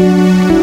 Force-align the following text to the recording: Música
Música 0.00 0.59